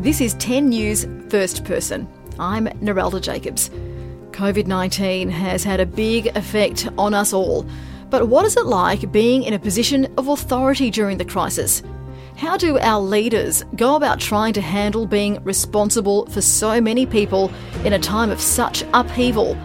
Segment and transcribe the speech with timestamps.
[0.00, 2.08] This is 10 News First Person.
[2.38, 3.68] I'm Narelda Jacobs.
[4.30, 7.66] COVID 19 has had a big effect on us all.
[8.08, 11.82] But what is it like being in a position of authority during the crisis?
[12.36, 17.50] How do our leaders go about trying to handle being responsible for so many people
[17.84, 19.56] in a time of such upheaval?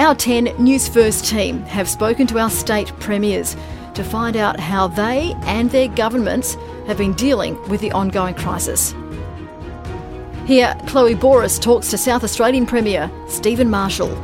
[0.00, 3.56] Our 10 News First team have spoken to our state premiers
[3.94, 8.94] to find out how they and their governments have been dealing with the ongoing crisis.
[10.46, 14.14] Here, Chloe Boris talks to South Australian Premier Steven Marshall.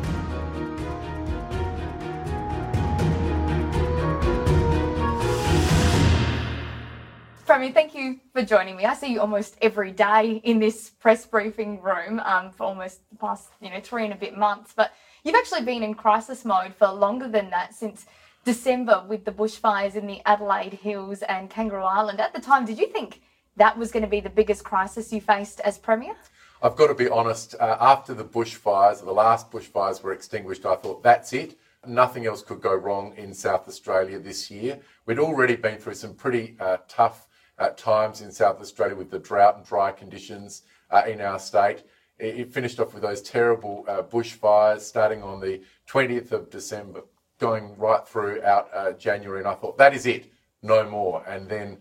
[7.47, 8.85] Premier, thank you for joining me.
[8.85, 13.17] I see you almost every day in this press briefing room um, for almost the
[13.17, 14.75] past, you know, three and a bit months.
[14.77, 14.93] But
[15.25, 18.07] you've actually been in crisis mode for longer than that since
[18.49, 22.19] December with the bushfires in the Adelaide Hills and Kangaroo Island.
[22.19, 23.21] At the time, did you think
[23.59, 26.17] that was going to be the biggest crisis you faced as Premier?
[26.63, 30.77] I've got to be honest, uh, after the bushfires, the last bushfires were extinguished, I
[30.77, 31.59] thought that's it.
[31.87, 34.81] Nothing else could go wrong in South Australia this year.
[35.05, 39.19] We'd already been through some pretty uh, tough uh, times in South Australia with the
[39.19, 41.85] drought and dry conditions uh, in our state.
[42.19, 47.03] It, it, finished off with those terrible uh, bushfires starting on the 20th of December,
[47.39, 49.41] going right through out uh, January.
[49.41, 51.25] And I thought, that is it, no more.
[51.27, 51.79] And then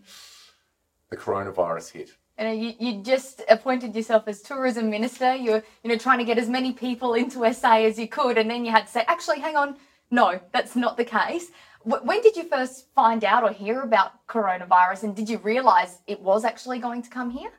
[1.10, 2.10] the coronavirus hit.
[2.36, 5.34] And you, you just appointed yourself as tourism minister.
[5.34, 8.48] You're you know trying to get as many people into SA as you could, and
[8.48, 9.76] then you had to say, actually, hang on,
[10.12, 11.50] no, that's not the case.
[11.82, 16.20] When did you first find out or hear about coronavirus, and did you realise it
[16.20, 17.50] was actually going to come here?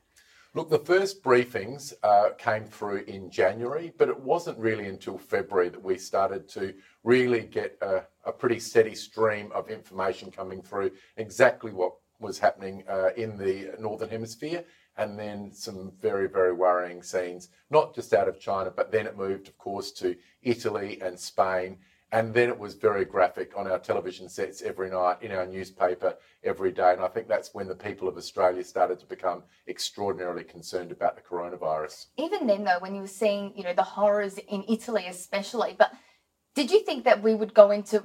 [0.55, 5.69] Look, the first briefings uh, came through in January, but it wasn't really until February
[5.69, 6.73] that we started to
[7.09, 12.83] really get a, a pretty steady stream of information coming through exactly what was happening
[12.87, 14.63] uh, in the Northern Hemisphere
[14.95, 19.17] and then some very, very worrying scenes, not just out of China, but then it
[19.17, 21.77] moved, of course, to Italy and Spain
[22.11, 26.15] and then it was very graphic on our television sets every night, in our newspaper
[26.43, 26.93] every day.
[26.93, 31.15] And I think that's when the people of Australia started to become extraordinarily concerned about
[31.15, 32.07] the coronavirus.
[32.17, 35.91] Even then, though, when you were seeing, you know, the horrors in Italy especially, but
[36.59, 38.03] did you think that we would go into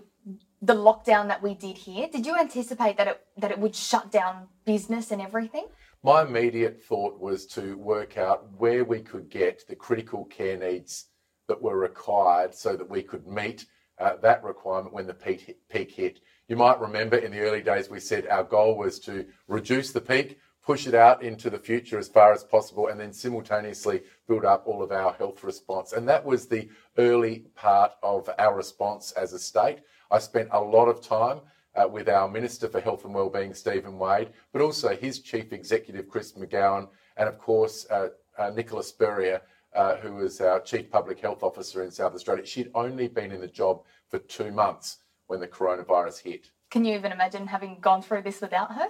[0.63, 2.07] the lockdown that we did here?
[2.07, 5.67] Did you anticipate that it that it would shut down business and everything?
[6.05, 11.07] My immediate thought was to work out where we could get the critical care needs
[11.49, 13.67] that were required so that we could meet
[13.99, 16.21] uh, that requirement when the peak hit, peak hit.
[16.47, 20.01] You might remember in the early days we said our goal was to reduce the
[20.01, 24.45] peak, push it out into the future as far as possible, and then simultaneously build
[24.45, 25.93] up all of our health response.
[25.93, 29.81] And that was the early part of our response as a state.
[30.11, 31.41] I spent a lot of time
[31.75, 36.09] uh, with our Minister for Health and Wellbeing, Stephen Wade, but also his Chief Executive,
[36.09, 38.09] Chris McGowan, and of course, uh,
[38.39, 39.43] uh, Nicola Spurrier,
[39.75, 42.47] uh, who was our Chief Public Health Officer in South Australia.
[42.47, 46.51] She'd only been in the job for two months when the coronavirus hit.
[46.71, 48.89] Can you even imagine having gone through this without her?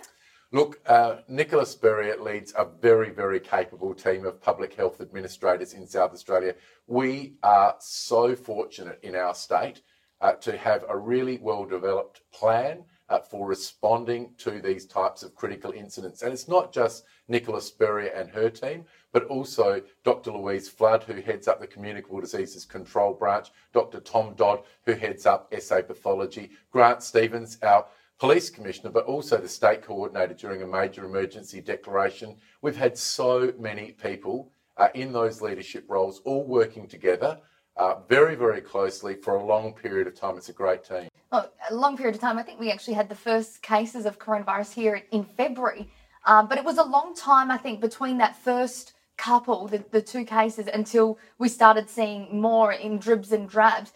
[0.55, 5.85] Look, uh, Nicola Spurrier leads a very, very capable team of public health administrators in
[5.85, 6.55] South Australia.
[6.87, 9.83] We are so fortunate in our state
[10.21, 15.35] uh, to have a really well developed plan uh, for responding to these types of
[15.35, 16.23] critical incidents.
[16.23, 20.31] And it's not just Nicola Spurrier and her team, but also Dr.
[20.31, 23.99] Louise Flood, who heads up the Communicable Diseases Control Branch, Dr.
[23.99, 27.87] Tom Dodd, who heads up SA Pathology, Grant Stevens, our
[28.19, 32.37] Police Commissioner, but also the State Coordinator during a major emergency declaration.
[32.63, 37.41] We've had so many people uh, in those leadership roles all working together
[37.77, 40.37] uh, very, very closely for a long period of time.
[40.37, 41.09] It's a great team.
[41.33, 42.39] Oh, a long period of time.
[42.39, 45.91] I think we actually had the first cases of coronavirus here in February,
[46.25, 50.03] uh, but it was a long time, I think, between that first couple, the, the
[50.03, 53.93] two cases, until we started seeing more in dribs and drabs.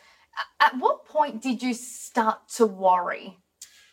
[0.60, 3.38] At what point did you start to worry?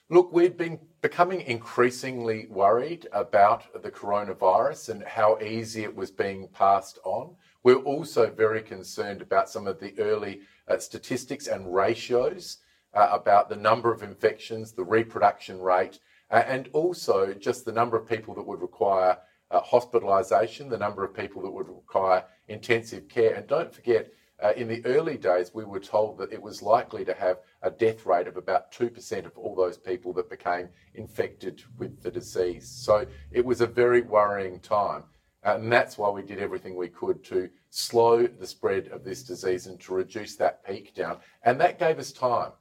[0.08, 6.48] Look, we've been becoming increasingly worried about the coronavirus and how easy it was being
[6.50, 7.36] passed on.
[7.64, 12.60] We're also very concerned about some of the early uh, statistics and ratios
[12.94, 15.98] uh, about the number of infections, the reproduction rate,
[16.30, 19.18] uh, and also just the number of people that would require
[19.50, 23.34] uh, hospitalisation, the number of people that would require intensive care.
[23.34, 24.12] And don't forget,
[24.44, 27.72] uh, in the early days, we were told that it was likely to have a
[27.72, 32.70] death rate of about 2% of all those people that became infected with the disease.
[32.70, 35.04] So it was a very worrying time.
[35.44, 39.66] And that's why we did everything we could to slow the spread of this disease
[39.66, 41.18] and to reduce that peak down.
[41.44, 42.52] And that gave us time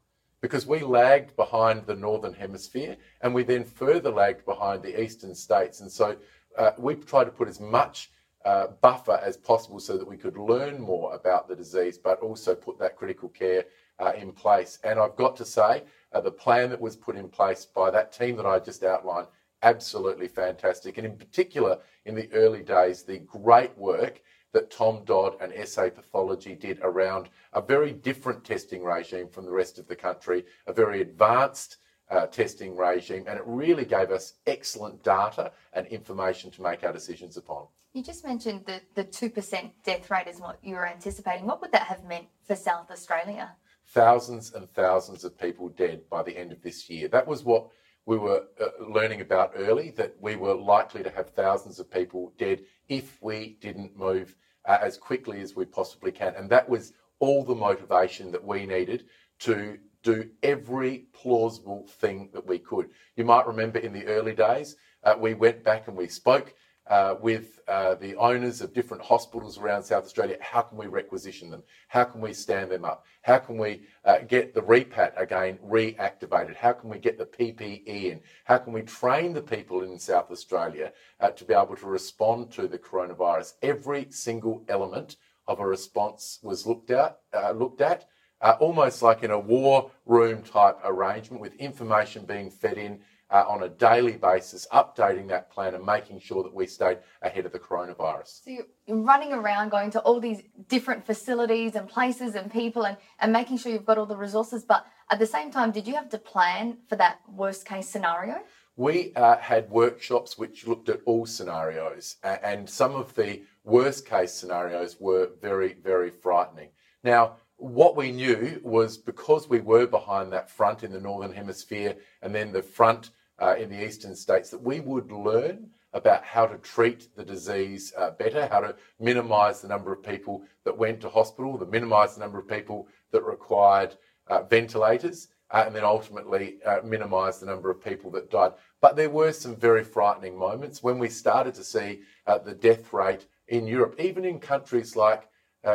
[0.40, 5.34] because we lagged behind the Northern Hemisphere and we then further lagged behind the Eastern
[5.34, 5.80] states.
[5.80, 6.16] And so
[6.56, 8.10] uh, we tried to put as much
[8.44, 12.54] uh, buffer as possible so that we could learn more about the disease, but also
[12.54, 13.64] put that critical care
[13.98, 14.78] uh, in place.
[14.84, 18.12] And I've got to say, uh, the plan that was put in place by that
[18.12, 19.26] team that I just outlined,
[19.62, 20.98] absolutely fantastic.
[20.98, 25.90] And in particular, in the early days, the great work that Tom Dodd and SA
[25.90, 30.72] Pathology did around a very different testing regime from the rest of the country, a
[30.72, 31.78] very advanced
[32.10, 36.92] uh, testing regime, and it really gave us excellent data and information to make our
[36.92, 37.66] decisions upon.
[37.94, 41.46] You just mentioned that the 2% death rate is what you were anticipating.
[41.46, 43.52] What would that have meant for South Australia?
[43.94, 47.06] Thousands and thousands of people dead by the end of this year.
[47.06, 47.68] That was what
[48.06, 52.32] we were uh, learning about early, that we were likely to have thousands of people
[52.36, 56.34] dead if we didn't move uh, as quickly as we possibly can.
[56.34, 59.04] And that was all the motivation that we needed
[59.38, 62.90] to do every plausible thing that we could.
[63.14, 64.74] You might remember in the early days,
[65.04, 66.52] uh, we went back and we spoke
[66.86, 70.36] uh, with uh, the owners of different hospitals around South Australia.
[70.40, 71.62] How can we requisition them?
[71.88, 73.06] How can we stand them up?
[73.22, 76.56] How can we uh, get the REPAT again reactivated?
[76.56, 78.20] How can we get the PPE in?
[78.44, 82.50] How can we train the people in South Australia uh, to be able to respond
[82.52, 83.54] to the coronavirus?
[83.62, 85.16] Every single element
[85.46, 88.06] of a response was looked at, uh, looked at
[88.40, 93.00] uh, almost like in a war room type arrangement with information being fed in
[93.30, 97.46] uh, on a daily basis, updating that plan and making sure that we stayed ahead
[97.46, 98.44] of the coronavirus.
[98.44, 98.50] So
[98.86, 103.32] you're running around going to all these different facilities and places and people and, and
[103.32, 104.64] making sure you've got all the resources.
[104.64, 108.36] But at the same time, did you have to plan for that worst case scenario?
[108.76, 114.34] We uh, had workshops which looked at all scenarios, and some of the worst case
[114.34, 116.70] scenarios were very, very frightening.
[117.04, 121.96] Now, what we knew was because we were behind that front in the northern hemisphere
[122.22, 123.10] and then the front
[123.40, 127.92] uh, in the eastern states, that we would learn about how to treat the disease
[127.96, 132.14] uh, better, how to minimise the number of people that went to hospital, to minimise
[132.14, 133.96] the number of people that required
[134.26, 138.52] uh, ventilators, uh, and then ultimately uh, minimise the number of people that died.
[138.80, 142.92] But there were some very frightening moments when we started to see uh, the death
[142.92, 145.28] rate in Europe, even in countries like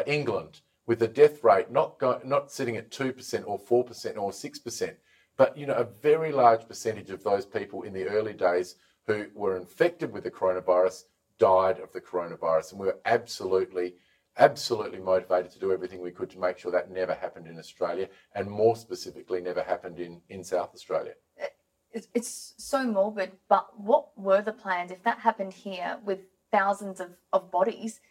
[0.06, 4.96] England with the death rate not go, not sitting at 2% or 4% or 6%,
[5.38, 8.74] but you know a very large percentage of those people in the early days
[9.06, 11.04] who were infected with the coronavirus
[11.38, 13.94] died of the coronavirus and we were absolutely
[14.38, 18.10] absolutely motivated to do everything we could to make sure that never happened in Australia
[18.34, 21.14] and more specifically never happened in in South Australia.
[21.92, 26.22] It's so morbid, but what were the plans if that happened here with
[26.52, 28.02] thousands of, of bodies?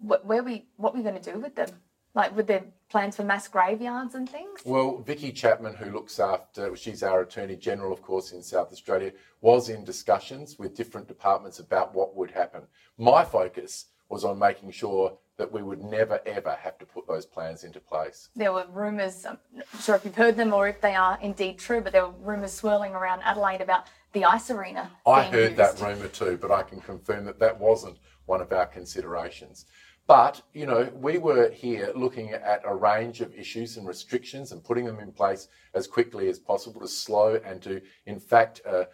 [0.00, 1.70] Where we what were we going to do with them?
[2.14, 4.60] Like with the plans for mass graveyards and things?
[4.64, 9.12] Well, Vickie Chapman, who looks after, she's our Attorney General, of course, in South Australia,
[9.40, 12.62] was in discussions with different departments about what would happen.
[12.98, 17.24] My focus was on making sure that we would never ever have to put those
[17.24, 18.28] plans into place.
[18.36, 21.58] There were rumours, I'm not sure if you've heard them or if they are indeed
[21.58, 24.90] true, but there were rumours swirling around Adelaide about the ice arena.
[25.06, 25.56] I heard used.
[25.56, 27.96] that rumour too, but I can confirm that that wasn't
[28.26, 29.66] one of our considerations.
[30.10, 34.64] But, you know, we were here looking at a range of issues and restrictions and
[34.64, 38.86] putting them in place as quickly as possible to slow and to, in fact, uh,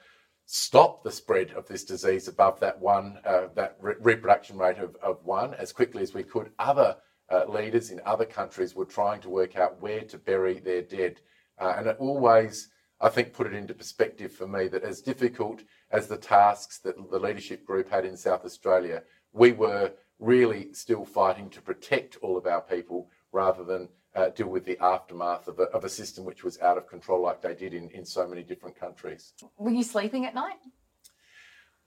[0.45, 4.95] stop the spread of this disease above that one, uh, that re- reproduction rate of,
[4.97, 6.51] of one as quickly as we could.
[6.59, 6.99] Other
[7.31, 11.23] uh, leaders in other countries were trying to work out where to bury their dead.
[11.59, 12.69] Uh, and it always,
[13.01, 16.97] I think, put it into perspective for me that as difficult as the tasks that
[17.11, 22.37] the leadership group had in South Australia, we were really still fighting to protect all
[22.37, 26.25] of our people rather than uh, deal with the aftermath of a, of a system
[26.25, 29.35] which was out of control like they did in, in so many different countries.
[29.59, 30.57] Were you sleeping at night?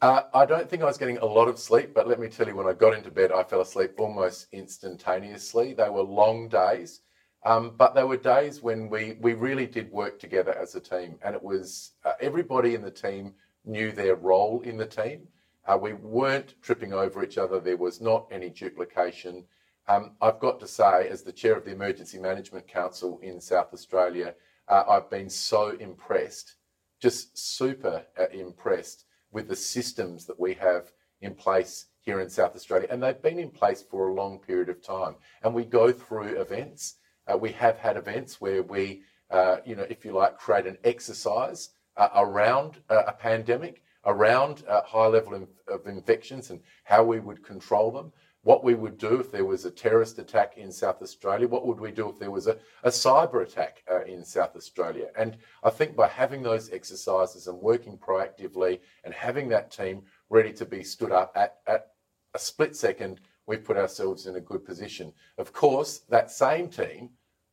[0.02, 2.48] Uh, I don't think I was getting a lot of sleep, but let me tell
[2.48, 5.74] you, when I got into bed, I fell asleep almost instantaneously.
[5.74, 7.02] They were long days,
[7.44, 11.18] um, but they were days when we, we really did work together as a team.
[11.22, 13.34] And it was uh, everybody in the team
[13.66, 15.28] knew their role in the team.
[15.70, 17.60] Uh, we weren't tripping over each other.
[17.60, 19.46] There was not any duplication.
[19.88, 23.72] um, I've got to say, as the chair of the Emergency Management Council in South
[23.72, 24.34] Australia,
[24.68, 26.56] uh, I've been so impressed,
[27.00, 32.56] just super uh, impressed with the systems that we have in place here in South
[32.56, 32.88] Australia.
[32.90, 35.18] And they've been in place for a long period of time.
[35.44, 36.96] And we go through events.
[37.40, 39.04] We have had events where we,
[39.66, 41.70] you know, if you like, create an exercise
[42.16, 47.91] around a pandemic, around a high level of, of infections and how we would control
[47.91, 51.68] them what we would do if there was a terrorist attack in South Australia, what
[51.68, 55.08] would we do if there was a, a cyber attack uh, in South Australia.
[55.18, 60.53] And I think by having those exercises and working proactively and having that team ready
[60.53, 61.88] to be stood up at, at
[62.34, 65.12] a split second, we've put ourselves in a good position.
[65.38, 67.10] Of course, that same team,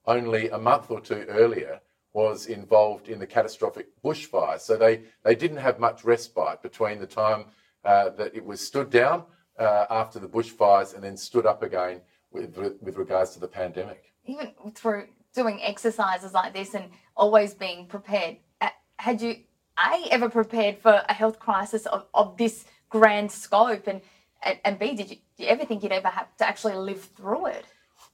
[0.07, 1.81] only a month or two earlier,
[2.17, 4.61] was involved in the catastrophic bushfires.
[4.61, 7.45] So they, they didn't have much respite between the time
[7.85, 9.25] uh, that it was stood down
[9.59, 12.01] uh, after the bushfires and then stood up again
[12.33, 14.15] with, with regards to the pandemic.
[14.25, 16.87] Even through doing exercises like this and
[17.19, 19.37] always being prepared, uh, had you
[19.79, 23.87] A, ever prepared for a health crisis of, of this grand scope?
[23.89, 24.01] And,
[24.43, 27.05] and, and B, did you, did you ever think you'd ever have to actually live
[27.15, 27.67] through it?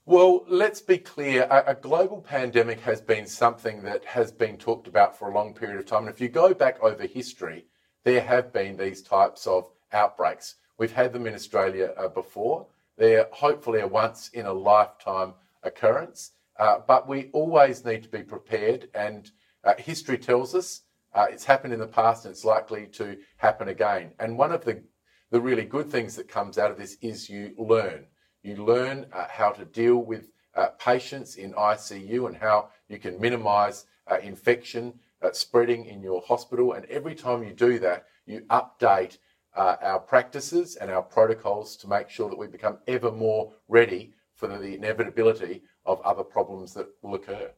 [0.05, 1.43] Well, let's be clear.
[1.43, 5.53] A, a, global pandemic has been something that has been talked about for a long
[5.53, 6.07] period of time.
[6.07, 7.67] And if you go back over history,
[8.03, 10.55] there have been these types of outbreaks.
[10.77, 12.67] We've had them in Australia uh, before.
[12.97, 18.23] They're hopefully a once in a lifetime occurrence, uh, but we always need to be
[18.23, 18.89] prepared.
[18.93, 19.31] And
[19.63, 20.81] uh, history tells us
[21.13, 24.11] uh, it's happened in the past and it's likely to happen again.
[24.19, 24.83] And one of the,
[25.31, 28.07] the really good things that comes out of this is you learn.
[28.43, 33.19] You learn uh, how to deal with uh, patients in ICU and how you can
[33.19, 33.85] minimize
[34.21, 34.93] infection
[35.31, 36.73] spreading in your hospital.
[36.73, 39.17] And every time you do that, you update
[39.55, 44.13] uh, our practices and our protocols to make sure that we become ever more ready
[44.35, 47.51] for the inevitability of other problems that will occur.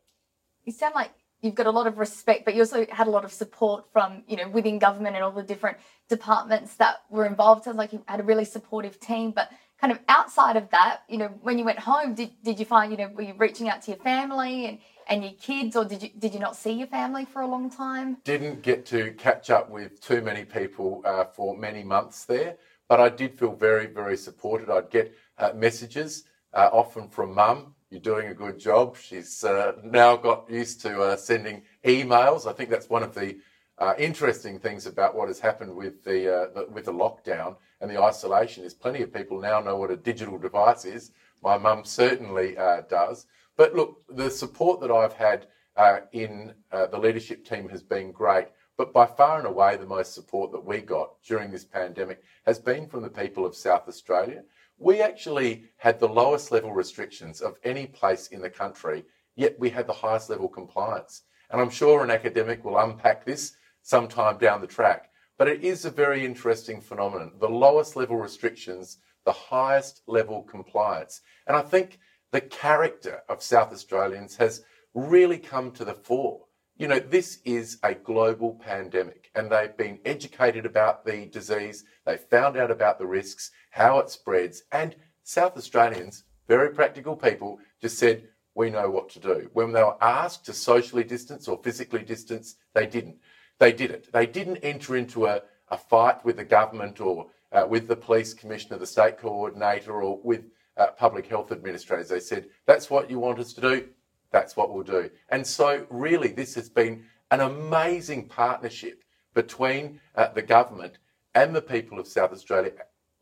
[0.66, 1.12] You sound like
[1.42, 4.24] you've got a lot of respect, but you also had a lot of support from,
[4.28, 5.78] you know, within government and all the different
[6.10, 7.64] departments that were involved.
[7.64, 11.18] Sounds like you had a really supportive team, but kind of outside of that, you
[11.18, 13.82] know, when you went home, did, did you find, you know, were you reaching out
[13.84, 16.88] to your family and and your kids, or did you did you not see your
[16.88, 18.18] family for a long time?
[18.24, 22.58] Didn't get to catch up with too many people uh, for many months there,
[22.90, 24.70] but I did feel very very supported.
[24.70, 27.76] I'd get uh, messages uh, often from mum.
[27.92, 28.98] You're doing a good job.
[28.98, 32.48] She's uh, now got used to uh, sending emails.
[32.48, 33.38] I think that's one of the
[33.78, 38.02] uh, interesting things about what has happened with the, the with the lockdown and the
[38.02, 41.12] isolation is plenty of people now know what a digital device is.
[41.44, 42.56] My mum certainly
[42.90, 43.28] does.
[43.58, 48.12] But look, the support that I've had uh, in uh, the leadership team has been
[48.12, 48.48] great.
[48.78, 52.60] But by far and away, the most support that we got during this pandemic has
[52.60, 54.44] been from the people of South Australia.
[54.78, 59.06] We actually had the lowest level restrictions of any place in the country,
[59.36, 61.22] yet we had the highest level compliance.
[61.50, 63.56] And I'm sure an academic will unpack this
[63.86, 65.12] sometime down the track.
[65.38, 67.34] But it is a very interesting phenomenon.
[67.40, 71.22] The lowest level restrictions, the highest level compliance.
[71.46, 72.00] And I think
[72.32, 74.64] the character of South Australians has
[74.96, 76.42] really come to the fore.
[76.78, 81.84] You know, this is a global pandemic and they've been educated about the disease.
[82.06, 84.64] They found out about the risks, how it spreads.
[84.72, 89.50] And South Australians, very practical people, just said, we know what to do.
[89.54, 93.18] When they were asked to socially distance or physically distance, they didn't.
[93.60, 94.12] They did it.
[94.12, 98.34] They didn't enter into a, a fight with the government or uh, with the police
[98.34, 100.46] commissioner, the state coordinator, or with
[100.78, 102.10] uh, public health administrators.
[102.10, 103.88] They said, that's what you want us to do,
[104.32, 105.10] that's what we'll do.
[105.30, 110.98] And so, really, this has been an amazing partnership between uh, the government
[111.34, 112.74] and the people of South Australia.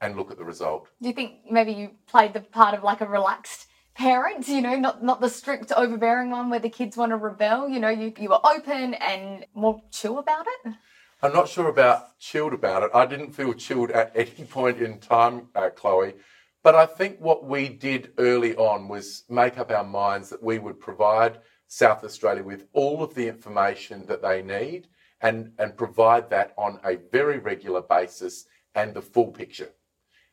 [0.02, 0.90] And look at the result.
[1.02, 4.76] Do you think maybe you played the part of like a relaxed parent, you know,
[4.76, 7.70] not not the strict overbearing one where the kids want to rebel.
[7.70, 10.74] You know, you, you were open and more chill about it.
[11.22, 12.92] I'm not sure about chilled about it.
[12.94, 16.16] I didn't feel chilled at any point in time, uh, Chloe.
[16.64, 20.60] But I think what we did early on was make up our minds that we
[20.60, 24.88] would provide South Australia with all of the information that they need
[25.20, 28.46] and, and provide that on a very regular basis
[28.76, 29.70] and the full picture.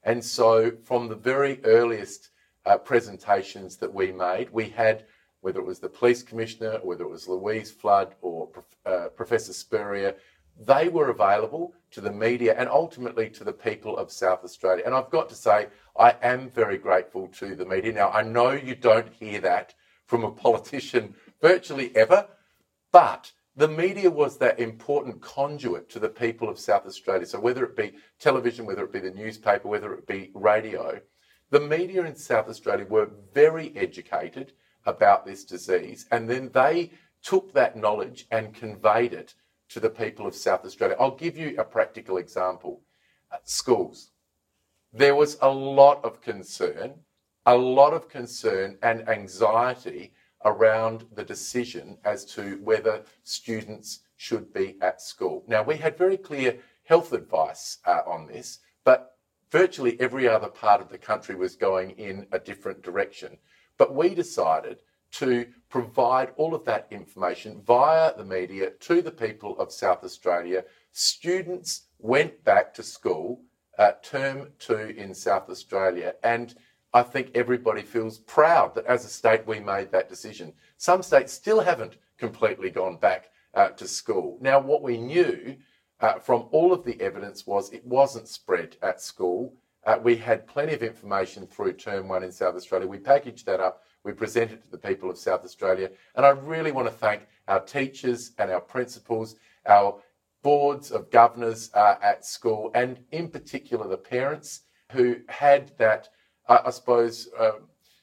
[0.02, 2.30] And so from the very earliest
[2.70, 5.04] uh, presentations that we made, we had,
[5.40, 8.48] whether it was the police commissioner, whether it was Louise Flood or
[8.86, 10.14] uh, Professor Spurrier,
[10.56, 14.84] they were available to the media and ultimately to the people of South Australia.
[14.86, 15.66] And I've got to say,
[15.98, 17.92] I am very grateful to the media.
[17.92, 19.74] Now, I know you don't hear that
[20.06, 22.28] from a politician virtually ever,
[22.92, 27.26] but the media was that important conduit to the people of South Australia.
[27.26, 31.00] So, whether it be television, whether it be the newspaper, whether it be radio,
[31.50, 34.52] the media in South Australia were very educated
[34.86, 36.90] about this disease, and then they
[37.22, 39.34] took that knowledge and conveyed it
[39.68, 40.96] to the people of South Australia.
[40.98, 42.82] I'll give you a practical example.
[43.32, 44.10] At schools.
[44.92, 46.94] There was a lot of concern,
[47.46, 50.12] a lot of concern and anxiety
[50.44, 55.44] around the decision as to whether students should be at school.
[55.46, 59.16] Now, we had very clear health advice uh, on this, but
[59.50, 63.36] virtually every other part of the country was going in a different direction.
[63.78, 64.78] But we decided
[65.12, 70.64] to provide all of that information via the media to the people of South Australia.
[70.92, 73.42] Students went back to school
[73.78, 76.54] uh, term two in South Australia, and
[76.92, 80.52] I think everybody feels proud that as a state we made that decision.
[80.76, 84.38] Some states still haven't completely gone back uh, to school.
[84.40, 85.56] Now, what we knew
[86.00, 89.54] uh, from all of the evidence was it wasn't spread at school.
[89.84, 92.86] Uh, we had plenty of information through term one in South Australia.
[92.86, 95.90] We packaged that up we presented it to the people of South Australia.
[96.14, 100.00] And I really want to thank our teachers and our principals, our
[100.42, 106.08] boards of governors uh, at school, and in particular the parents who had that,
[106.48, 107.52] I suppose, uh,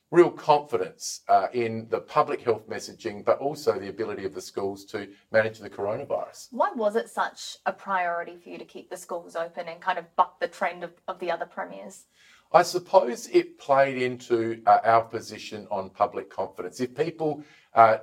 [0.09, 4.85] real confidence uh, in the public health messaging, but also the ability of the schools
[4.85, 6.47] to manage the coronavirus.
[6.51, 9.99] Why was it such a priority for you to keep the schools open and kind
[9.99, 12.05] of buck the trend of, of the other premiers?
[12.53, 16.79] I suppose it played into uh, our position on public confidence.
[16.79, 17.97] If people uh,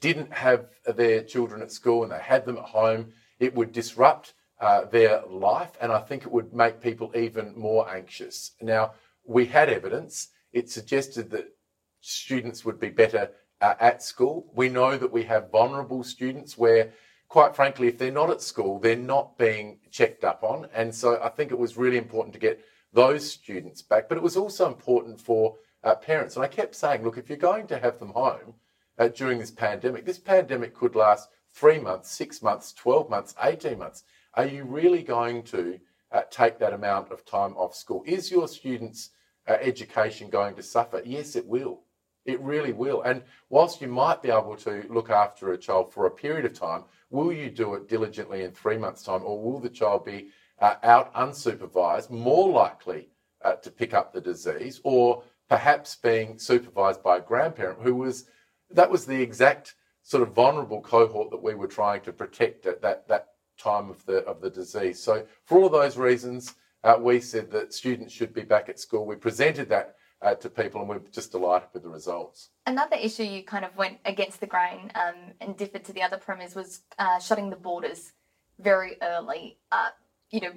[0.00, 4.32] didn't have their children at school and they had them at home, it would disrupt
[4.58, 8.52] uh, their life, and I think it would make people even more anxious.
[8.62, 8.92] Now,
[9.26, 10.28] we had evidence.
[10.56, 11.54] It suggested that
[12.00, 14.50] students would be better uh, at school.
[14.54, 16.92] We know that we have vulnerable students where,
[17.28, 20.68] quite frankly, if they're not at school, they're not being checked up on.
[20.72, 24.08] And so I think it was really important to get those students back.
[24.08, 26.36] But it was also important for uh, parents.
[26.36, 28.54] And I kept saying, look, if you're going to have them home
[28.98, 33.78] uh, during this pandemic, this pandemic could last three months, six months, 12 months, 18
[33.78, 34.04] months.
[34.32, 35.78] Are you really going to
[36.12, 38.02] uh, take that amount of time off school?
[38.06, 39.10] Is your students'
[39.48, 41.02] uh, education going to suffer?
[41.04, 41.82] Yes, it will.
[42.24, 43.02] It really will.
[43.02, 46.54] And whilst you might be able to look after a child for a period of
[46.54, 50.30] time, will you do it diligently in three months' time, or will the child be
[50.60, 53.10] uh, out unsupervised, more likely
[53.44, 58.26] uh, to pick up the disease, or perhaps being supervised by a grandparent who was
[58.70, 62.82] that was the exact sort of vulnerable cohort that we were trying to protect at
[62.82, 63.28] that that
[63.58, 65.00] time of the of the disease.
[65.00, 66.54] So for all of those reasons,
[66.86, 69.04] uh, we said that students should be back at school.
[69.06, 72.50] We presented that uh, to people, and we're just delighted with the results.
[72.64, 76.16] Another issue you kind of went against the grain um, and differed to the other
[76.16, 78.12] premiers was uh, shutting the borders
[78.60, 79.58] very early.
[79.72, 79.88] Uh,
[80.30, 80.52] you know,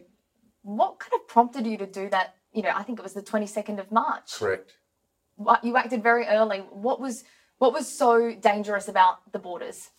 [0.62, 2.36] what kind of prompted you to do that?
[2.54, 4.34] You know, I think it was the 22nd of March.
[4.38, 4.74] Correct.
[5.64, 6.60] You acted very early.
[6.70, 7.24] What was
[7.58, 9.90] what was so dangerous about the borders?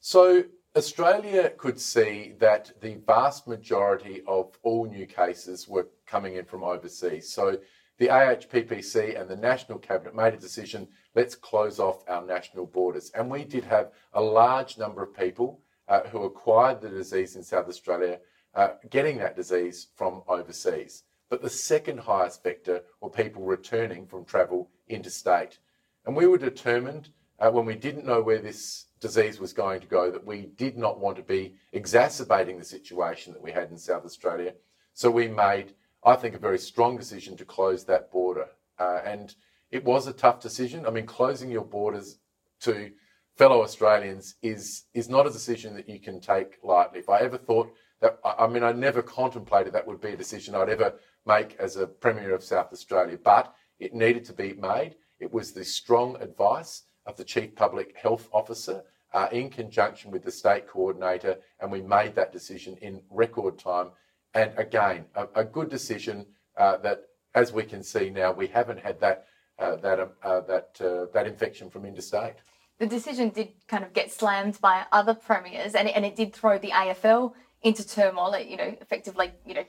[0.00, 0.44] So
[0.74, 6.64] Australia could see that the vast majority of all new cases were coming in from
[6.64, 7.30] overseas.
[7.30, 7.58] So
[7.98, 13.10] the AHPPC and the National Cabinet made a decision let's close off our national borders.
[13.14, 17.42] And we did have a large number of people uh, who acquired the disease in
[17.42, 18.18] South Australia
[18.54, 21.02] uh, getting that disease from overseas.
[21.28, 25.58] But the second highest vector were people returning from travel interstate.
[26.06, 29.86] And we were determined uh, when we didn't know where this disease was going to
[29.86, 33.76] go that we did not want to be exacerbating the situation that we had in
[33.76, 34.54] South Australia.
[34.94, 38.46] So we made, I think, a very strong decision to close that border.
[38.78, 39.34] Uh, and
[39.70, 40.86] it was a tough decision.
[40.86, 42.18] I mean, closing your borders
[42.60, 42.92] to
[43.36, 47.00] fellow Australians is, is not a decision that you can take lightly.
[47.00, 50.54] If I ever thought that I mean, I never contemplated that would be a decision
[50.54, 54.96] I'd ever make as a Premier of South Australia, but it needed to be made.
[55.20, 60.24] It was the strong advice of the Chief Public Health Officer uh, in conjunction with
[60.24, 63.90] the State Coordinator, and we made that decision in record time.
[64.34, 67.02] And again, a, a good decision uh, that,
[67.34, 69.26] as we can see now, we haven't had that
[69.58, 72.36] uh, that um, uh, that uh, that infection from interstate.
[72.78, 76.58] The decision did kind of get slammed by other premiers, and, and it did throw
[76.58, 78.32] the AFL into turmoil.
[78.32, 79.64] It, you know, effectively, you know,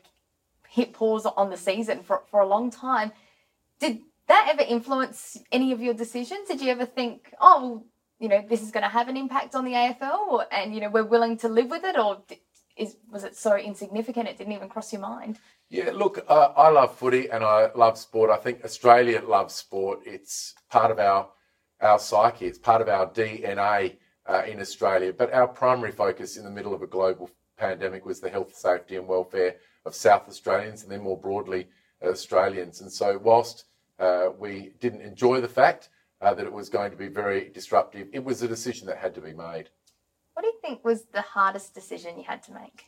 [0.67, 3.11] hit pause on the season for, for a long time.
[3.79, 6.47] Did that ever influence any of your decisions?
[6.47, 7.85] Did you ever think, oh, well,
[8.19, 10.89] you know, this is going to have an impact on the AFL, and you know,
[10.89, 12.23] we're willing to live with it, or
[12.77, 15.39] is was it so insignificant it didn't even cross your mind?
[15.69, 18.29] Yeah, look, uh, I love footy and I love sport.
[18.29, 20.01] I think Australia loves sport.
[20.05, 21.29] It's part of our
[21.81, 22.45] our psyche.
[22.45, 25.13] It's part of our DNA uh, in Australia.
[25.13, 28.95] But our primary focus in the middle of a global pandemic was the health, safety,
[28.95, 29.55] and welfare
[29.85, 31.67] of South Australians, and then more broadly
[32.01, 32.81] Australians.
[32.81, 33.65] And so, whilst
[33.99, 35.89] Uh, we didn't enjoy the fact
[36.21, 38.07] uh, that it was going to be very disruptive.
[38.13, 39.69] It was a decision that had to be made.
[40.33, 42.85] What do you think was the hardest decision you had to make?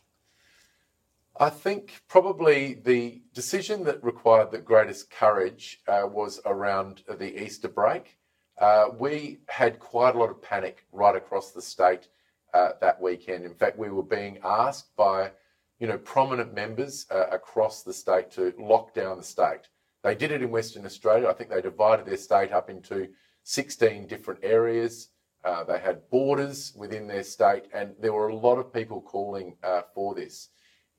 [1.38, 7.68] I think probably the decision that required the greatest courage uh, was around the Easter
[7.68, 8.18] break.
[8.58, 12.08] Uh, we had quite a lot of panic right across the state
[12.54, 13.44] uh, that weekend.
[13.44, 15.32] In fact, we were being asked by,
[15.80, 19.68] you know, prominent members uh, across the state to lock down the state.
[20.06, 21.28] They did it in Western Australia.
[21.28, 23.08] I think they divided their state up into
[23.42, 25.10] 16 different areas.
[25.44, 29.58] Uh, they had borders within their state, and there were a lot of people calling
[29.64, 30.50] uh, for this.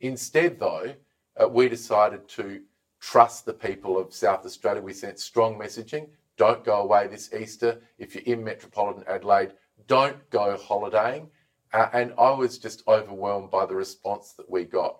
[0.01, 0.93] Instead, though,
[1.41, 2.63] uh, we decided to
[2.99, 4.83] trust the people of South Australia.
[4.83, 6.09] We sent strong messaging.
[6.37, 7.81] Don't go away this Easter.
[7.99, 9.53] If you're in metropolitan Adelaide,
[9.87, 11.29] don't go holidaying.
[11.73, 14.99] Uh, and I was just overwhelmed by the response that we got.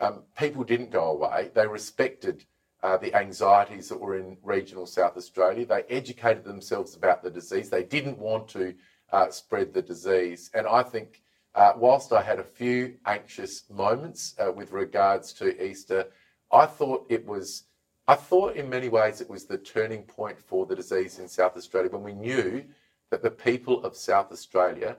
[0.00, 1.50] Um, people didn't go away.
[1.54, 2.44] They respected
[2.82, 5.66] uh, the anxieties that were in regional South Australia.
[5.66, 7.70] They educated themselves about the disease.
[7.70, 8.74] They didn't want to
[9.12, 10.50] uh, spread the disease.
[10.54, 11.22] And I think
[11.54, 16.06] uh, whilst I had a few anxious moments uh, with regards to Easter,
[16.52, 17.64] I thought it was,
[18.06, 21.56] I thought in many ways it was the turning point for the disease in South
[21.56, 22.64] Australia when we knew
[23.10, 24.96] that the people of South Australia,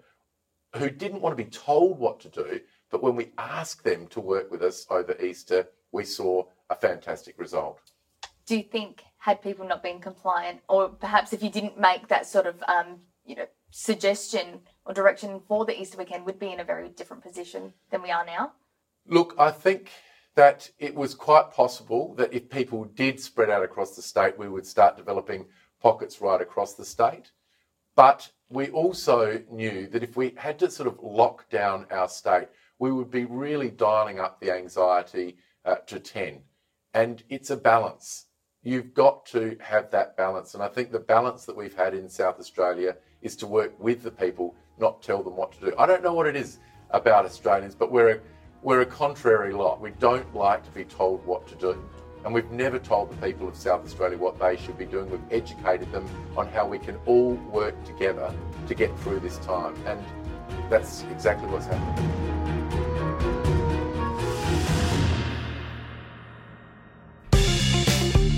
[0.76, 2.60] who didn't want to be told what to do,
[2.92, 7.40] but when we asked them to work with us over Easter, we saw a fantastic
[7.40, 7.80] result.
[8.46, 12.26] Do you think had people not been compliant, or perhaps if you didn't make that
[12.26, 16.60] sort of um, you know suggestion or direction for the Easter weekend, would be in
[16.60, 18.54] a very different position than we are now?
[19.06, 19.92] Look, I think
[20.36, 24.48] that it was quite possible that if people did spread out across the state, we
[24.48, 25.46] would start developing
[25.82, 27.32] pockets right across the state.
[27.96, 32.48] But we also knew that if we had to sort of lock down our state,
[32.80, 36.40] we would be really dialing up the anxiety uh, to 10.
[36.94, 38.26] And it's a balance.
[38.64, 40.54] You've got to have that balance.
[40.54, 44.04] And I think the balance that we've had in South Australia is to work with
[44.04, 45.74] the people, not tell them what to do.
[45.78, 46.60] I don't know what it is
[46.92, 48.20] about Australians, but we're a,
[48.62, 49.80] we're a contrary lot.
[49.80, 51.82] We don't like to be told what to do.
[52.26, 55.10] And we've never told the people of South Australia what they should be doing.
[55.10, 58.34] We've educated them on how we can all work together
[58.68, 59.76] to get through this time.
[59.86, 60.04] And
[60.70, 62.29] that's exactly what's happening.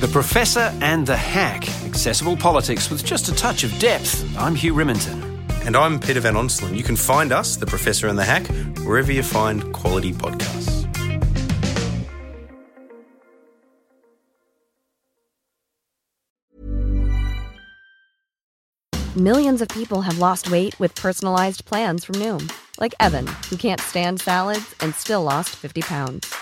[0.02, 1.70] The Professor and the Hack.
[1.86, 4.26] Accessible politics with just a touch of depth.
[4.36, 5.22] I'm Hugh Riminton.
[5.64, 6.76] And I'm Peter Van Onselen.
[6.76, 8.48] You can find us, The Professor and the Hack,
[8.80, 10.88] wherever you find quality podcasts.
[19.16, 23.80] Millions of people have lost weight with personalized plans from Noom, like Evan, who can't
[23.80, 26.42] stand salads and still lost 50 pounds.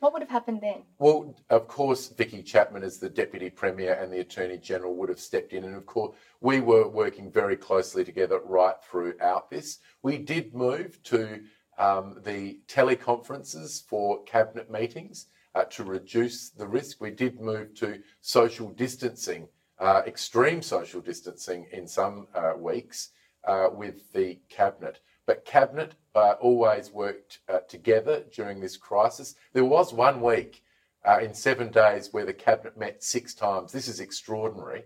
[0.00, 0.82] What would have happened then?
[0.98, 5.20] Well, of course, Vickie Chapman, as the Deputy Premier and the Attorney General, would have
[5.20, 5.64] stepped in.
[5.64, 9.78] And of course, we were working very closely together right throughout this.
[10.02, 11.42] We did move to
[11.78, 17.02] um, the teleconferences for cabinet meetings uh, to reduce the risk.
[17.02, 23.10] We did move to social distancing, uh, extreme social distancing in some uh, weeks
[23.44, 25.00] uh, with the cabinet.
[25.26, 29.34] But cabinet uh, always worked uh, together during this crisis.
[29.52, 30.62] There was one week
[31.04, 33.72] uh, in seven days where the cabinet met six times.
[33.72, 34.84] This is extraordinary.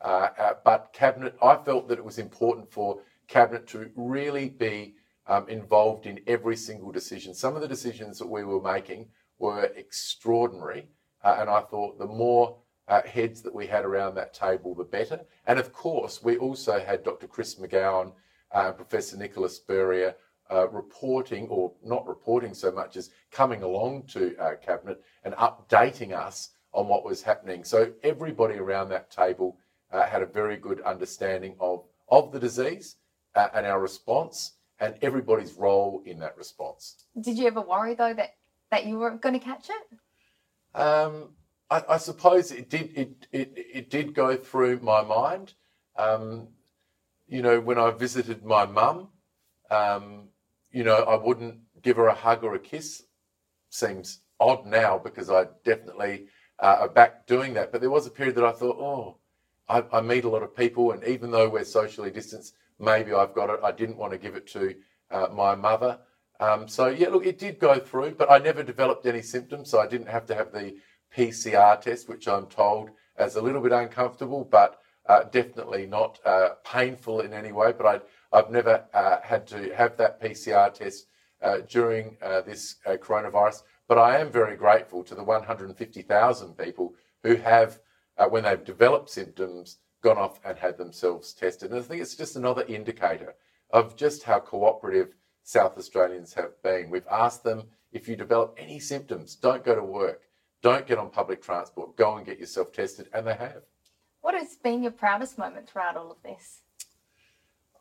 [0.00, 4.94] Uh, uh, but cabinet, I felt that it was important for cabinet to really be
[5.26, 7.34] um, involved in every single decision.
[7.34, 10.86] Some of the decisions that we were making were extraordinary,
[11.24, 12.58] uh, and I thought the more
[13.06, 15.20] heads that we had around that table, the better.
[15.46, 17.26] And of course, we also had Dr.
[17.26, 18.12] Chris McGowan
[18.56, 20.16] uh, Professor Nicholas Spurrier
[20.50, 26.16] uh, reporting, or not reporting so much as coming along to uh, Cabinet and updating
[26.16, 27.64] us on what was happening.
[27.64, 29.58] So everybody around that table
[29.92, 32.96] uh, had a very good understanding of, of the disease
[33.34, 37.04] uh, and our response and everybody's role in that response.
[37.20, 38.36] Did you ever worry though that,
[38.70, 40.78] that you were going to catch it?
[40.78, 41.30] Um,
[41.70, 42.92] I, I, suppose it did.
[42.94, 45.54] It, it it did go through my mind.
[45.96, 46.48] Um,
[47.28, 49.08] you know, when I visited my mum,
[49.70, 50.28] um,
[50.70, 53.02] you know, I wouldn't give her a hug or a kiss.
[53.70, 56.26] Seems odd now because I definitely
[56.58, 57.72] uh, are back doing that.
[57.72, 59.18] But there was a period that I thought, oh,
[59.68, 63.34] I, I meet a lot of people, and even though we're socially distanced, maybe I've
[63.34, 63.60] got it.
[63.62, 64.74] I didn't want to give it to
[65.10, 65.98] uh, my mother.
[66.38, 69.80] Um, so yeah, look, it did go through, but I never developed any symptoms, so
[69.80, 70.76] I didn't have to have the
[71.16, 76.50] PCR test, which I'm told is a little bit uncomfortable, but uh, definitely not uh,
[76.64, 77.72] painful in any way.
[77.72, 81.06] But I, have never uh, had to have that PCR test
[81.42, 83.62] uh, during uh, this uh, coronavirus.
[83.88, 87.78] But I am very grateful to the 150,000 people who have,
[88.30, 91.70] when they've developed symptoms, gone off and had themselves tested.
[91.70, 93.34] And I think it's just another indicator
[93.70, 96.90] of just how cooperative South Australians have been.
[96.90, 100.22] We've asked them if you develop any symptoms, don't go to work,
[100.62, 103.62] don't get on public transport, go and get yourself tested, and they have.
[104.26, 106.62] What has been your proudest moment throughout all of this?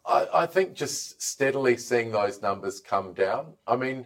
[0.05, 3.53] I, I think just steadily seeing those numbers come down.
[3.65, 4.05] I mean,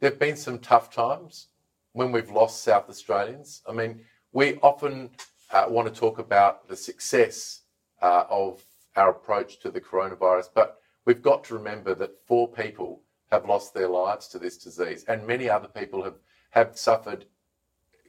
[0.00, 1.48] there have been some tough times
[1.92, 3.60] when we've lost South Australians.
[3.68, 4.00] I mean,
[4.32, 5.10] we often
[5.50, 7.60] uh, want to talk about the success
[8.00, 8.64] uh, of
[8.96, 13.74] our approach to the coronavirus, but we've got to remember that four people have lost
[13.74, 16.16] their lives to this disease, and many other people have,
[16.52, 17.26] have suffered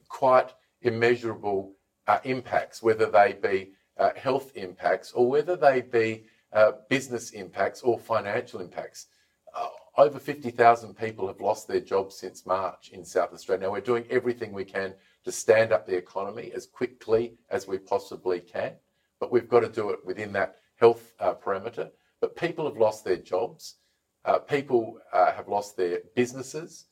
[0.08, 1.75] quite immeasurable
[2.08, 7.82] uh, impacts, whether they be uh, health impacts or whether they be uh, business impacts
[7.82, 9.08] or financial impacts.
[9.56, 13.66] Uh, over 50,000 people have lost their jobs since March in South Australia.
[13.66, 17.78] Now, we're doing everything we can to stand up the economy as quickly as we
[17.78, 18.74] possibly can,
[19.20, 21.90] but we've got to do it within that health uh, parameter.
[22.22, 23.76] But people have lost their jobs,
[24.26, 26.86] uh, people have lost their businesses,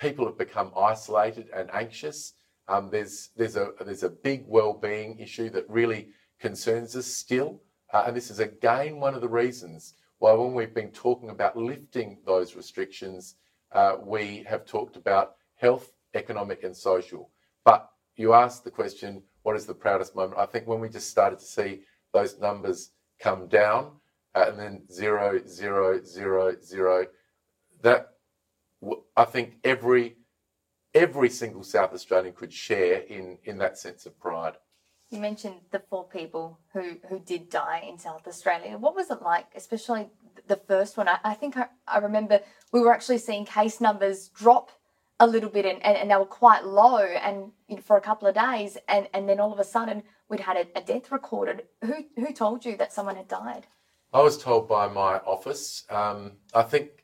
[0.00, 2.34] people have become isolated and anxious.
[2.70, 7.60] Um, there's there's a there's a big well-being issue that really concerns us still,
[7.92, 11.56] uh, and this is again one of the reasons why when we've been talking about
[11.56, 13.34] lifting those restrictions,
[13.72, 17.30] uh, we have talked about health, economic, and social.
[17.64, 20.38] But you asked the question, what is the proudest moment?
[20.38, 21.80] I think when we just started to see
[22.12, 23.96] those numbers come down,
[24.36, 27.06] uh, and then zero, zero, zero, zero,
[27.82, 28.10] that
[29.16, 30.16] I think every
[30.94, 34.54] every single South Australian could share in, in that sense of pride.
[35.10, 38.78] You mentioned the four people who, who did die in South Australia.
[38.78, 40.08] What was it like, especially
[40.46, 41.08] the first one?
[41.08, 42.40] I, I think I, I remember
[42.72, 44.70] we were actually seeing case numbers drop
[45.18, 48.00] a little bit and, and, and they were quite low and you know, for a
[48.00, 51.10] couple of days and, and then all of a sudden we'd had a, a death
[51.10, 51.64] recorded.
[51.84, 53.66] Who, who told you that someone had died?
[54.12, 55.84] I was told by my office.
[55.90, 56.99] Um, I think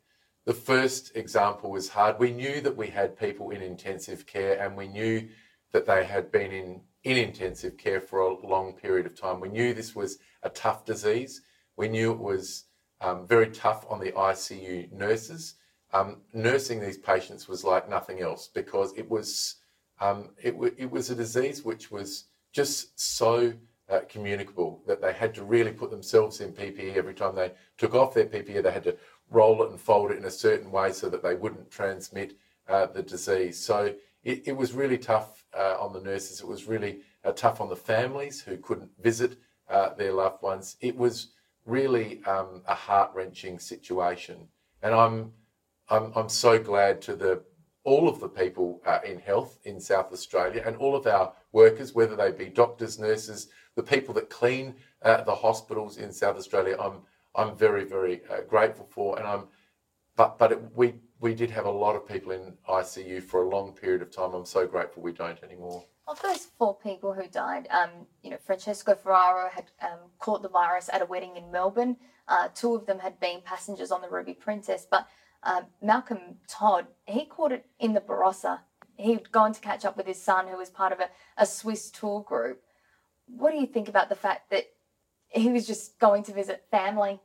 [0.47, 2.21] the first example was hard.
[2.21, 5.29] We knew that we had people in intensive care and we knew
[5.73, 9.41] that they had been in, in intensive care for a long period of time.
[9.41, 11.43] We knew this was a tough disease.
[11.77, 12.65] We knew it was
[13.01, 15.55] um, very tough on the ICU nurses.
[15.93, 19.57] Um, nursing these patients was like nothing else because it was
[20.01, 23.53] um, it, w- it was a disease which was just so
[23.89, 27.95] uh, communicable that they had to really put themselves in PPE every time they took
[27.95, 28.63] off their PPE.
[28.63, 28.97] They had to
[29.31, 32.37] roll it and fold it in a certain way so that they wouldn't transmit
[32.69, 33.59] uh, the disease.
[33.59, 36.41] So it, it was really tough uh, on the nurses.
[36.41, 40.77] It was really uh, tough on the families who couldn't visit uh, their loved ones.
[40.81, 41.29] It was
[41.65, 44.49] really um, a heart wrenching situation,
[44.83, 45.33] and I'm
[45.89, 47.43] I'm I'm so glad to the
[47.85, 51.95] all of the people uh, in health in South Australia and all of our workers,
[51.95, 56.77] whether they be doctors, nurses, the people that clean uh, the hospitals in South Australia.
[56.81, 57.03] I'm
[57.37, 59.19] I'm very, very uh, grateful for.
[59.19, 59.45] And I'm,
[60.17, 63.49] but but it, we we did have a lot of people in ICU for a
[63.49, 64.35] long period of time.
[64.35, 65.85] I'm so grateful we don't anymore.
[66.09, 67.91] Of those four people who died, um,
[68.23, 71.97] you know, Francesco Ferraro had um, caught the virus at a wedding in Melbourne.
[72.29, 75.09] Uh, two of them had been passengers on the Ruby Princess, but
[75.43, 78.61] um, Malcolm Todd, he caught it in the Barossa.
[78.97, 81.91] He'd gone to catch up with his son, who was part of a, a Swiss
[81.91, 82.63] tour group.
[83.27, 84.67] What do you think about the fact that
[85.29, 87.21] he was just going to visit family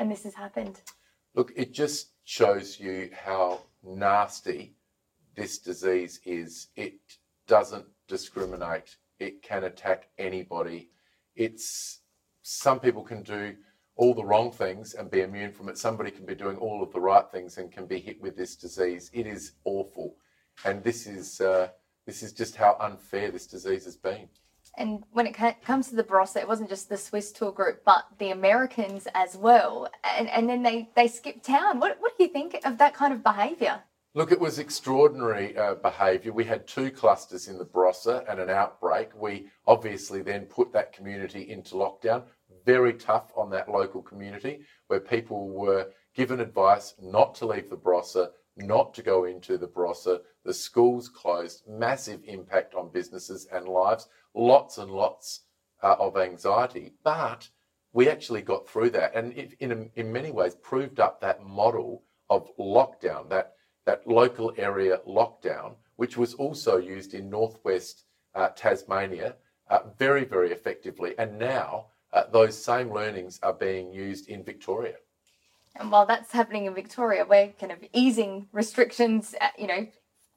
[0.00, 0.80] and this has happened?
[1.34, 4.74] Look, it just shows you how nasty
[5.36, 6.68] this disease is.
[6.74, 6.94] It
[7.46, 8.96] doesn't discriminate.
[9.20, 10.90] It can attack anybody.
[11.36, 12.00] It's
[12.42, 13.54] some people can do
[13.94, 15.76] all the wrong things and be immune from it.
[15.76, 18.56] Somebody can be doing all of the right things and can be hit with this
[18.56, 19.10] disease.
[19.12, 20.16] It is awful,
[20.64, 21.68] and this is uh,
[22.06, 24.28] this is just how unfair this disease has been.
[24.76, 28.04] And when it comes to the Barossa, it wasn't just the Swiss tour group, but
[28.18, 29.90] the Americans as well.
[30.16, 31.80] And, and then they, they skipped town.
[31.80, 33.82] What, what do you think of that kind of behaviour?
[34.12, 36.32] Look, it was extraordinary uh, behaviour.
[36.32, 39.10] We had two clusters in the Barossa and an outbreak.
[39.14, 42.24] We obviously then put that community into lockdown.
[42.66, 47.76] Very tough on that local community where people were given advice not to leave the
[47.76, 50.20] Barossa, not to go into the Barossa.
[50.44, 55.40] The schools closed, massive impact on businesses and lives lots and lots
[55.82, 57.48] uh, of anxiety, but
[57.92, 62.02] we actually got through that, and it, in in many ways proved up that model
[62.28, 63.54] of lockdown, that
[63.86, 69.34] that local area lockdown, which was also used in northwest uh, Tasmania
[69.68, 74.96] uh, very very effectively, and now uh, those same learnings are being used in Victoria.
[75.76, 79.86] And while that's happening in Victoria, we're kind of easing restrictions, uh, you know,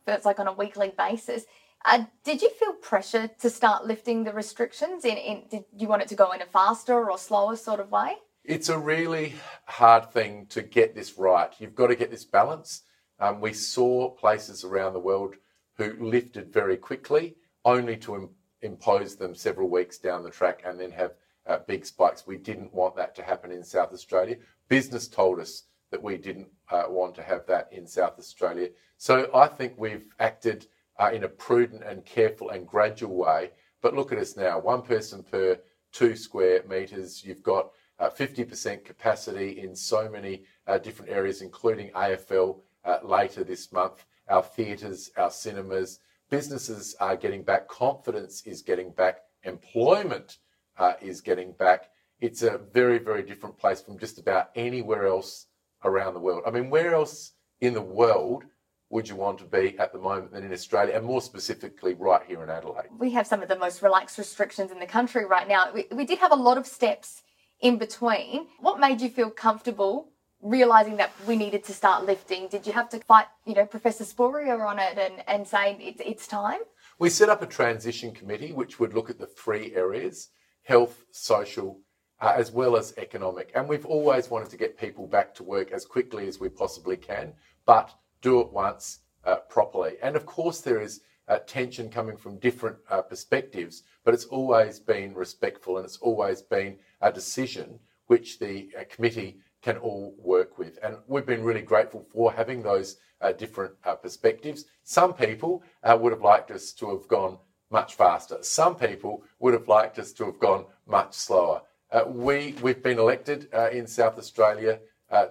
[0.07, 1.45] it's like on a weekly basis.
[1.85, 5.03] Uh, did you feel pressure to start lifting the restrictions?
[5.03, 7.91] In, in did you want it to go in a faster or slower sort of
[7.91, 8.15] way?
[8.45, 9.33] It's a really
[9.65, 11.53] hard thing to get this right.
[11.59, 12.83] You've got to get this balance.
[13.19, 15.35] Um, we saw places around the world
[15.77, 18.29] who lifted very quickly, only to Im-
[18.61, 21.11] impose them several weeks down the track and then have
[21.47, 22.25] uh, big spikes.
[22.25, 24.37] We didn't want that to happen in South Australia.
[24.69, 28.69] Business told us that we didn't uh, want to have that in South Australia.
[28.97, 30.67] So I think we've acted
[31.03, 33.51] uh, in a prudent and careful and gradual way.
[33.81, 35.59] But look at us now one person per
[35.91, 37.23] two square metres.
[37.25, 43.43] You've got uh, 50% capacity in so many uh, different areas, including AFL uh, later
[43.43, 45.99] this month, our theatres, our cinemas.
[46.29, 50.37] Businesses are getting back, confidence is getting back, employment
[50.77, 51.89] uh, is getting back.
[52.21, 55.47] It's a very, very different place from just about anywhere else
[55.83, 56.43] around the world.
[56.47, 58.45] I mean, where else in the world
[58.93, 62.21] would you want to be at the moment than in Australia, and more specifically, right
[62.27, 62.89] here in Adelaide?
[62.99, 65.71] We have some of the most relaxed restrictions in the country right now.
[65.73, 67.23] We, we did have a lot of steps
[67.59, 68.45] in between.
[68.59, 70.09] What made you feel comfortable
[70.41, 72.47] realizing that we needed to start lifting?
[72.49, 76.01] Did you have to fight, you know, Professor Spurrier on it and, and say it's,
[76.05, 76.59] it's time?
[76.99, 80.29] We set up a transition committee which would look at the three areas
[80.63, 81.79] health, social,
[82.21, 83.51] uh, as well as economic.
[83.55, 86.95] And we've always wanted to get people back to work as quickly as we possibly
[86.95, 87.33] can,
[87.65, 89.97] but do it once uh, properly.
[90.01, 94.79] And of course, there is uh, tension coming from different uh, perspectives, but it's always
[94.79, 100.57] been respectful and it's always been a decision which the uh, committee can all work
[100.57, 100.79] with.
[100.83, 104.65] And we've been really grateful for having those uh, different uh, perspectives.
[104.83, 107.37] Some people would have liked us to have gone
[107.71, 108.37] much faster.
[108.41, 111.61] Some people would have liked us to have gone much slower.
[112.07, 114.79] we, we've been elected in South Australia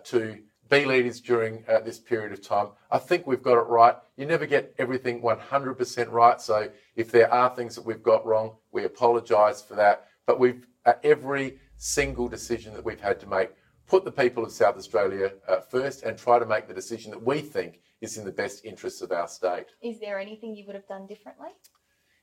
[0.05, 0.38] to
[0.72, 2.68] be leaders during uh, this period of time.
[2.90, 3.94] I think we've got it right.
[4.16, 6.40] You never get everything 100% right.
[6.40, 10.06] So if there are things that we've got wrong, we apologise for that.
[10.26, 13.50] But we've, uh, every single decision that we've had to make,
[13.87, 17.22] put the people of South Australia uh, first and try to make the decision that
[17.22, 19.66] we think is in the best interests of our state.
[19.82, 21.50] Is there anything you would have done differently?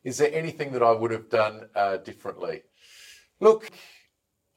[0.04, 2.64] Is there anything that I would have done uh, differently?
[3.40, 3.70] Look,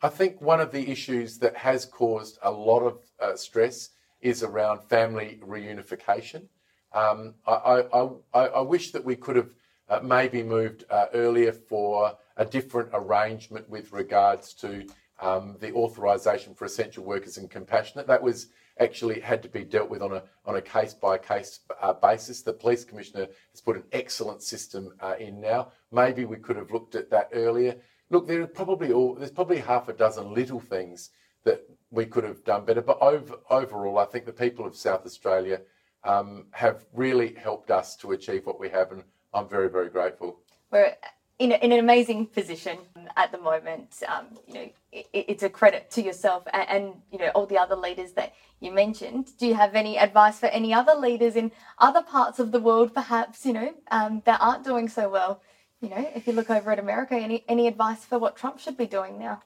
[0.05, 4.43] I think one of the issues that has caused a lot of uh, stress is
[4.43, 6.49] around family reunification.
[6.93, 9.51] Um, I, I, I, I, wish that we could have
[9.89, 14.87] uh, maybe moved uh, earlier for a different arrangement with regards to
[15.21, 18.09] um, the authorisation for essential workers and compassionate.
[18.09, 18.49] That was
[18.81, 22.43] actually had to be dealt with on a on a case by case uh, basis.
[22.43, 25.73] The police commissioner has put an excellent system uh, in now.
[25.93, 27.77] Maybe we could have looked at that earlier.
[28.13, 31.11] Look, there are probably all, there's probably half a dozen little things
[31.45, 32.83] that we could have done better.
[32.83, 35.63] But over, overall, I think the people of South Australia
[36.05, 40.41] um, have really helped us to achieve what we have, and I'm very, very grateful.
[40.71, 40.95] We're
[41.39, 42.77] in, a, in an amazing position
[43.17, 44.03] at the moment.
[44.07, 47.57] Um, you know, it, it's a credit to yourself and, and, you know all the
[47.57, 49.31] other leaders that you mentioned.
[49.39, 52.93] Do you have any advice for any other leaders in other parts of the world,
[52.93, 55.41] perhaps you know, um, that aren't doing so well?
[55.83, 58.77] You know, if you look over at America, any any advice for what Trump should
[58.77, 59.43] be doing now?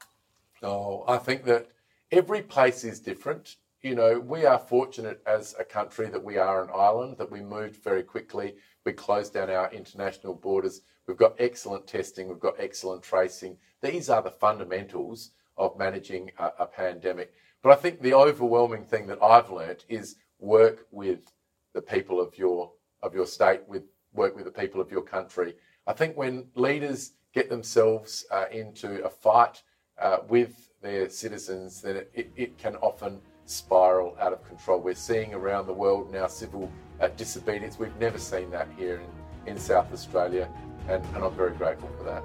[0.62, 1.68] Oh, I think that
[2.12, 3.57] every place is different.
[3.81, 7.40] You know, we are fortunate as a country that we are an island, that we
[7.40, 8.57] moved very quickly.
[8.85, 10.83] We closed down our international borders.
[11.07, 12.29] We've got excellent testing.
[12.29, 13.57] We've got excellent tracing.
[13.81, 17.33] These are the fundamentals of managing a, a pandemic.
[17.62, 21.33] But I think the overwhelming thing that I've learnt is work with
[21.72, 22.72] the people of your
[23.03, 25.55] of your state, with work with the people of your country
[25.87, 29.62] I think when leaders get themselves uh, into a fight
[30.01, 34.80] uh, with their citizens, then it, it, it, can often spiral out of control.
[34.80, 36.70] We're seeing around the world now civil
[37.01, 37.78] uh, disobedience.
[37.78, 39.01] We've never seen that here
[39.47, 40.49] in, in South Australia,
[40.89, 42.22] and, and I'm very grateful for that.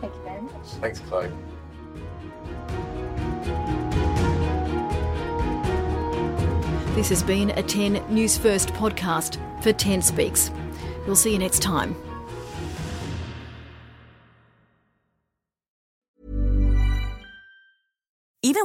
[0.00, 0.66] Thank you very much.
[0.80, 1.30] Thanks, Chloe.
[6.94, 10.50] This has been a 10 News First podcast for 10 Speaks.
[11.06, 11.96] We'll see you next time.